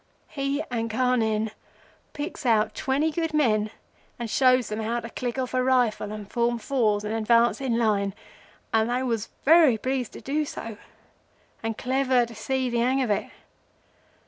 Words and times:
He 0.29 0.63
and 0.71 0.89
Carnehan 0.89 1.51
picks 2.13 2.43
out 2.43 2.73
twenty 2.73 3.11
good 3.11 3.35
men 3.35 3.69
and 4.17 4.27
shows 4.31 4.67
them 4.69 4.79
how 4.79 4.99
to 4.99 5.11
click 5.11 5.37
off 5.37 5.53
a 5.53 5.61
rifle, 5.61 6.11
and 6.11 6.27
form 6.27 6.57
fours, 6.57 7.03
and 7.03 7.13
advance 7.13 7.61
in 7.61 7.77
line, 7.77 8.15
and 8.73 8.89
they 8.89 9.03
was 9.03 9.29
very 9.45 9.77
pleased 9.77 10.13
to 10.13 10.21
do 10.21 10.43
so, 10.43 10.77
and 11.61 11.77
clever 11.77 12.25
to 12.25 12.33
see 12.33 12.67
the 12.67 12.79
hang 12.79 13.03
of 13.03 13.11
it. 13.11 13.29